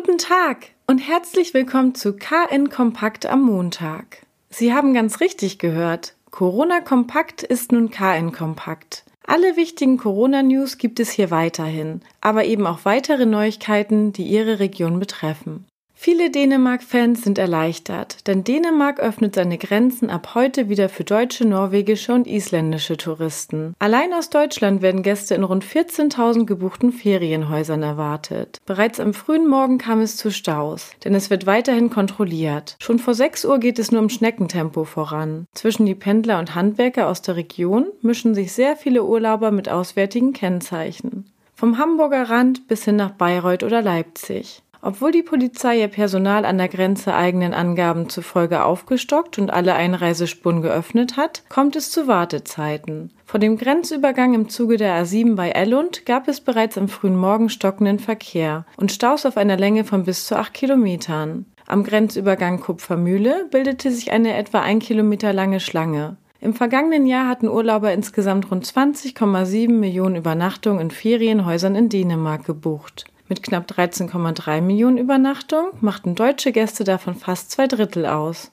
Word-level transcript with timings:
Guten 0.00 0.18
Tag 0.18 0.68
und 0.86 0.98
herzlich 0.98 1.54
willkommen 1.54 1.92
zu 1.92 2.14
KN 2.14 2.70
Kompakt 2.70 3.26
am 3.26 3.42
Montag. 3.42 4.24
Sie 4.48 4.72
haben 4.72 4.94
ganz 4.94 5.18
richtig 5.18 5.58
gehört. 5.58 6.14
Corona 6.30 6.80
Kompakt 6.80 7.42
ist 7.42 7.72
nun 7.72 7.90
KN 7.90 8.30
Kompakt. 8.30 9.02
Alle 9.26 9.56
wichtigen 9.56 9.96
Corona-News 9.96 10.78
gibt 10.78 11.00
es 11.00 11.10
hier 11.10 11.32
weiterhin, 11.32 12.02
aber 12.20 12.44
eben 12.44 12.64
auch 12.68 12.84
weitere 12.84 13.26
Neuigkeiten, 13.26 14.12
die 14.12 14.22
Ihre 14.28 14.60
Region 14.60 15.00
betreffen. 15.00 15.66
Viele 16.00 16.30
Dänemark-Fans 16.30 17.22
sind 17.22 17.38
erleichtert, 17.38 18.28
denn 18.28 18.44
Dänemark 18.44 19.00
öffnet 19.00 19.34
seine 19.34 19.58
Grenzen 19.58 20.10
ab 20.10 20.36
heute 20.36 20.68
wieder 20.68 20.88
für 20.88 21.02
deutsche, 21.02 21.44
norwegische 21.44 22.14
und 22.14 22.28
isländische 22.28 22.96
Touristen. 22.96 23.74
Allein 23.80 24.14
aus 24.14 24.30
Deutschland 24.30 24.80
werden 24.80 25.02
Gäste 25.02 25.34
in 25.34 25.42
rund 25.42 25.64
14.000 25.64 26.46
gebuchten 26.46 26.92
Ferienhäusern 26.92 27.82
erwartet. 27.82 28.60
Bereits 28.64 29.00
am 29.00 29.12
frühen 29.12 29.48
Morgen 29.48 29.78
kam 29.78 30.00
es 30.00 30.16
zu 30.16 30.30
Staus, 30.30 30.92
denn 31.02 31.16
es 31.16 31.30
wird 31.30 31.46
weiterhin 31.46 31.90
kontrolliert. 31.90 32.76
Schon 32.78 33.00
vor 33.00 33.14
6 33.14 33.44
Uhr 33.44 33.58
geht 33.58 33.80
es 33.80 33.90
nur 33.90 34.00
im 34.00 34.08
Schneckentempo 34.08 34.84
voran. 34.84 35.46
Zwischen 35.52 35.84
die 35.84 35.96
Pendler 35.96 36.38
und 36.38 36.54
Handwerker 36.54 37.08
aus 37.08 37.22
der 37.22 37.34
Region 37.34 37.86
mischen 38.02 38.36
sich 38.36 38.52
sehr 38.52 38.76
viele 38.76 39.02
Urlauber 39.02 39.50
mit 39.50 39.68
auswärtigen 39.68 40.32
Kennzeichen. 40.32 41.32
Vom 41.56 41.76
Hamburger 41.76 42.30
Rand 42.30 42.68
bis 42.68 42.84
hin 42.84 42.94
nach 42.94 43.10
Bayreuth 43.10 43.64
oder 43.64 43.82
Leipzig. 43.82 44.62
Obwohl 44.80 45.10
die 45.10 45.22
Polizei 45.22 45.80
ihr 45.80 45.88
Personal 45.88 46.44
an 46.44 46.58
der 46.58 46.68
Grenze 46.68 47.14
eigenen 47.14 47.52
Angaben 47.52 48.08
zufolge 48.08 48.64
aufgestockt 48.64 49.38
und 49.38 49.50
alle 49.50 49.74
Einreisespuren 49.74 50.62
geöffnet 50.62 51.16
hat, 51.16 51.42
kommt 51.48 51.74
es 51.74 51.90
zu 51.90 52.06
Wartezeiten. 52.06 53.10
Vor 53.24 53.40
dem 53.40 53.58
Grenzübergang 53.58 54.34
im 54.34 54.48
Zuge 54.48 54.76
der 54.76 55.04
A7 55.04 55.34
bei 55.34 55.50
Ellund 55.50 56.06
gab 56.06 56.28
es 56.28 56.40
bereits 56.40 56.78
am 56.78 56.88
frühen 56.88 57.16
Morgen 57.16 57.48
stockenden 57.48 57.98
Verkehr 57.98 58.64
und 58.76 58.92
Staus 58.92 59.26
auf 59.26 59.36
einer 59.36 59.56
Länge 59.56 59.84
von 59.84 60.04
bis 60.04 60.26
zu 60.26 60.36
acht 60.36 60.54
Kilometern. 60.54 61.46
Am 61.66 61.84
Grenzübergang 61.84 62.60
Kupfermühle 62.60 63.46
bildete 63.50 63.90
sich 63.90 64.12
eine 64.12 64.36
etwa 64.36 64.60
ein 64.60 64.78
Kilometer 64.78 65.32
lange 65.32 65.60
Schlange. 65.60 66.16
Im 66.40 66.54
vergangenen 66.54 67.06
Jahr 67.06 67.26
hatten 67.26 67.48
Urlauber 67.48 67.92
insgesamt 67.92 68.50
rund 68.50 68.64
20,7 68.64 69.70
Millionen 69.70 70.14
Übernachtungen 70.14 70.80
in 70.80 70.90
Ferienhäusern 70.92 71.74
in 71.74 71.88
Dänemark 71.88 72.44
gebucht. 72.46 73.06
Mit 73.28 73.42
knapp 73.42 73.70
13,3 73.70 74.62
Millionen 74.62 74.96
Übernachtungen 74.96 75.72
machten 75.80 76.14
deutsche 76.14 76.50
Gäste 76.50 76.84
davon 76.84 77.14
fast 77.14 77.50
zwei 77.50 77.66
Drittel 77.66 78.06
aus. 78.06 78.52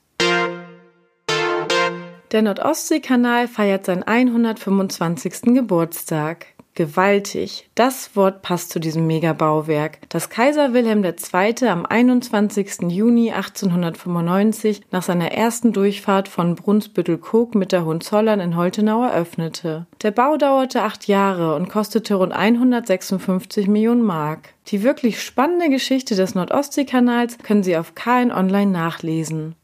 Der 2.31 2.41
Nordostseekanal 2.41 3.47
feiert 3.47 3.85
seinen 3.85 4.03
125. 4.03 5.53
Geburtstag. 5.53 6.47
Gewaltig. 6.75 7.69
Das 7.73 8.17
Wort 8.17 8.41
passt 8.41 8.69
zu 8.69 8.81
diesem 8.81 9.07
Megabauwerk, 9.07 9.99
das 10.09 10.29
Kaiser 10.29 10.73
Wilhelm 10.73 11.05
II. 11.05 11.67
am 11.69 11.85
21. 11.85 12.89
Juni 12.89 13.31
1895 13.31 14.81
nach 14.91 15.01
seiner 15.01 15.31
ersten 15.31 15.71
Durchfahrt 15.71 16.27
von 16.27 16.55
Brunsbüttel-Kog 16.55 17.55
mit 17.55 17.71
der 17.71 17.85
Hohenzollern 17.85 18.41
in 18.41 18.57
Holtenau 18.57 19.05
eröffnete. 19.05 19.87
Der 20.01 20.11
Bau 20.11 20.35
dauerte 20.35 20.81
acht 20.81 21.07
Jahre 21.07 21.55
und 21.55 21.69
kostete 21.69 22.15
rund 22.15 22.33
156 22.33 23.67
Millionen 23.69 24.03
Mark. 24.03 24.49
Die 24.67 24.83
wirklich 24.83 25.21
spannende 25.21 25.69
Geschichte 25.69 26.15
des 26.15 26.35
Nordostseekanals 26.35 27.37
können 27.37 27.63
Sie 27.63 27.77
auf 27.77 27.95
KN 27.95 28.33
Online 28.33 28.71
nachlesen. 28.71 29.55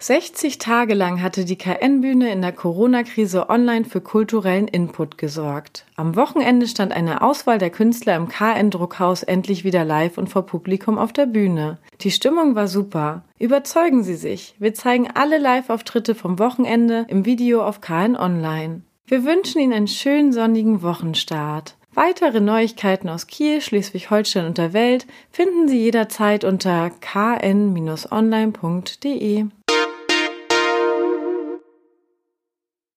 60 0.00 0.58
Tage 0.58 0.94
lang 0.94 1.20
hatte 1.22 1.44
die 1.44 1.58
KN-Bühne 1.58 2.30
in 2.32 2.40
der 2.40 2.52
Corona-Krise 2.52 3.50
online 3.50 3.84
für 3.84 4.00
kulturellen 4.00 4.68
Input 4.68 5.18
gesorgt. 5.18 5.86
Am 5.96 6.14
Wochenende 6.14 6.68
stand 6.68 6.92
eine 6.92 7.20
Auswahl 7.22 7.58
der 7.58 7.70
Künstler 7.70 8.14
im 8.14 8.28
KN-Druckhaus 8.28 9.24
endlich 9.24 9.64
wieder 9.64 9.84
live 9.84 10.16
und 10.16 10.28
vor 10.28 10.46
Publikum 10.46 10.98
auf 10.98 11.12
der 11.12 11.26
Bühne. 11.26 11.78
Die 12.00 12.12
Stimmung 12.12 12.54
war 12.54 12.68
super. 12.68 13.24
Überzeugen 13.40 14.04
Sie 14.04 14.14
sich. 14.14 14.54
Wir 14.58 14.72
zeigen 14.72 15.08
alle 15.12 15.38
Live-Auftritte 15.38 16.14
vom 16.14 16.38
Wochenende 16.38 17.04
im 17.08 17.24
Video 17.24 17.64
auf 17.64 17.80
KN 17.80 18.16
Online. 18.16 18.82
Wir 19.06 19.24
wünschen 19.24 19.60
Ihnen 19.60 19.72
einen 19.72 19.88
schönen 19.88 20.32
sonnigen 20.32 20.82
Wochenstart. 20.82 21.74
Weitere 21.94 22.40
Neuigkeiten 22.40 23.08
aus 23.08 23.26
Kiel, 23.26 23.60
Schleswig-Holstein 23.60 24.46
und 24.46 24.58
der 24.58 24.72
Welt 24.72 25.08
finden 25.32 25.66
Sie 25.66 25.78
jederzeit 25.80 26.44
unter 26.44 26.90
kn-online.de. 27.00 28.06